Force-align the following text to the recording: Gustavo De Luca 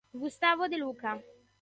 Gustavo 0.21 0.67
De 0.67 0.77
Luca 0.79 1.21